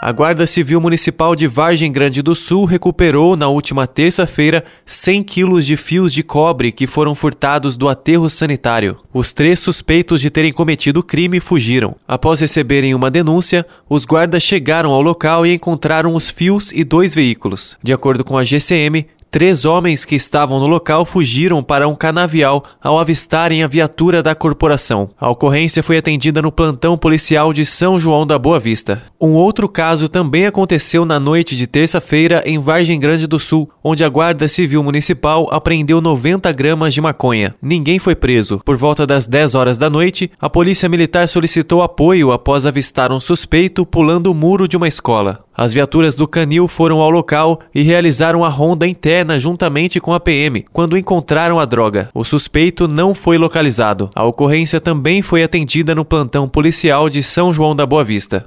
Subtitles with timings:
[0.00, 5.66] A Guarda Civil Municipal de Vargem Grande do Sul recuperou na última terça-feira 100 quilos
[5.66, 8.96] de fios de cobre que foram furtados do aterro sanitário.
[9.12, 11.96] Os três suspeitos de terem cometido o crime fugiram.
[12.06, 17.12] Após receberem uma denúncia, os guardas chegaram ao local e encontraram os fios e dois
[17.12, 17.76] veículos.
[17.82, 22.64] De acordo com a GCM, Três homens que estavam no local fugiram para um canavial
[22.82, 25.10] ao avistarem a viatura da corporação.
[25.20, 29.02] A ocorrência foi atendida no plantão policial de São João da Boa Vista.
[29.20, 34.02] Um outro caso também aconteceu na noite de terça-feira em Vargem Grande do Sul, onde
[34.02, 37.54] a Guarda Civil Municipal apreendeu 90 gramas de maconha.
[37.60, 38.62] Ninguém foi preso.
[38.64, 43.20] Por volta das 10 horas da noite, a Polícia Militar solicitou apoio após avistar um
[43.20, 45.44] suspeito pulando o muro de uma escola.
[45.60, 50.20] As viaturas do Canil foram ao local e realizaram a ronda interna juntamente com a
[50.20, 52.10] PM, quando encontraram a droga.
[52.14, 54.08] O suspeito não foi localizado.
[54.14, 58.46] A ocorrência também foi atendida no plantão policial de São João da Boa Vista.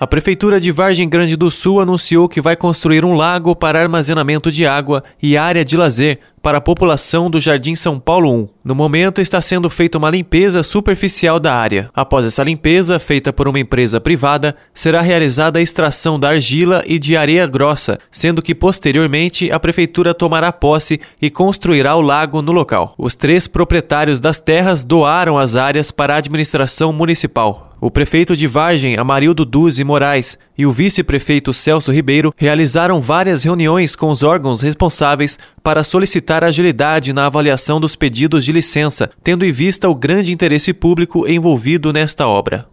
[0.00, 4.50] A Prefeitura de Vargem Grande do Sul anunciou que vai construir um lago para armazenamento
[4.50, 8.48] de água e área de lazer para a população do Jardim São Paulo 1.
[8.64, 11.90] No momento, está sendo feita uma limpeza superficial da área.
[11.94, 16.98] Após essa limpeza, feita por uma empresa privada, será realizada a extração da argila e
[16.98, 22.52] de areia grossa, sendo que posteriormente a Prefeitura tomará posse e construirá o lago no
[22.52, 22.94] local.
[22.96, 27.69] Os três proprietários das terras doaram as áreas para a administração municipal.
[27.80, 33.96] O prefeito de Vargem, Amarildo Duzi Moraes, e o vice-prefeito Celso Ribeiro realizaram várias reuniões
[33.96, 39.52] com os órgãos responsáveis para solicitar agilidade na avaliação dos pedidos de licença, tendo em
[39.52, 42.68] vista o grande interesse público envolvido nesta obra.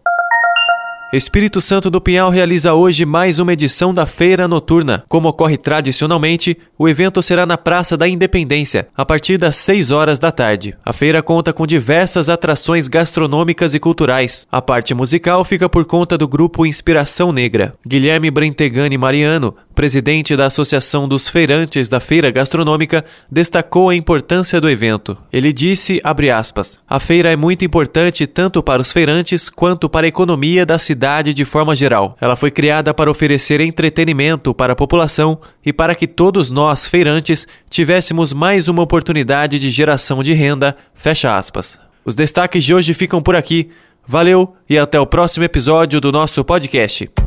[1.13, 5.05] Espírito Santo do Pinhal realiza hoje mais uma edição da Feira Noturna.
[5.07, 10.19] Como ocorre tradicionalmente, o evento será na Praça da Independência, a partir das 6 horas
[10.19, 10.75] da tarde.
[10.83, 14.45] A feira conta com diversas atrações gastronômicas e culturais.
[14.51, 17.73] A parte musical fica por conta do grupo Inspiração Negra.
[17.87, 24.67] Guilherme Brentegani Mariano, presidente da Associação dos Feirantes da Feira Gastronômica, destacou a importância do
[24.67, 25.15] evento.
[25.31, 26.01] Ele disse,
[26.35, 30.79] aspas, a feira é muito importante tanto para os feirantes quanto para a economia da
[30.79, 32.17] cidade de forma geral.
[32.19, 37.47] Ela foi criada para oferecer entretenimento para a população e para que todos nós, feirantes,
[37.69, 40.75] tivéssemos mais uma oportunidade de geração de renda.
[40.95, 41.79] Fecha aspas.
[42.03, 43.69] Os destaques de hoje ficam por aqui.
[44.07, 47.26] Valeu e até o próximo episódio do nosso podcast.